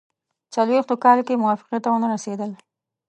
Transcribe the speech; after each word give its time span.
څلوېښتو 0.53 0.95
کالو 1.03 1.23
کې 1.27 1.41
موافقې 1.43 1.77
ته 1.83 1.87
ونه 1.91 2.07
رسېدل. 2.13 2.51